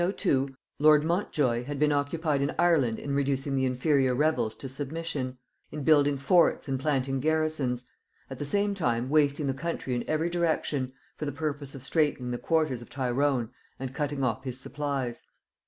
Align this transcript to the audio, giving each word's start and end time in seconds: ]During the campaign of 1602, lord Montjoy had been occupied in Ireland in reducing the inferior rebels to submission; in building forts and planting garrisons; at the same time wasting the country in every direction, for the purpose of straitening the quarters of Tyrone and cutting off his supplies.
]During 0.01 0.09
the 0.15 0.17
campaign 0.17 0.33
of 0.33 0.83
1602, 0.83 0.87
lord 0.87 1.03
Montjoy 1.03 1.63
had 1.65 1.77
been 1.77 1.91
occupied 1.91 2.41
in 2.41 2.55
Ireland 2.57 2.97
in 2.97 3.13
reducing 3.13 3.55
the 3.55 3.65
inferior 3.65 4.15
rebels 4.15 4.55
to 4.55 4.67
submission; 4.67 5.37
in 5.71 5.83
building 5.83 6.17
forts 6.17 6.67
and 6.67 6.79
planting 6.79 7.19
garrisons; 7.19 7.87
at 8.27 8.39
the 8.39 8.43
same 8.43 8.73
time 8.73 9.11
wasting 9.11 9.45
the 9.45 9.53
country 9.53 9.93
in 9.93 10.03
every 10.09 10.31
direction, 10.31 10.93
for 11.13 11.25
the 11.25 11.31
purpose 11.31 11.75
of 11.75 11.83
straitening 11.83 12.31
the 12.31 12.39
quarters 12.39 12.81
of 12.81 12.89
Tyrone 12.89 13.51
and 13.77 13.93
cutting 13.93 14.23
off 14.23 14.43
his 14.43 14.59
supplies. 14.59 15.27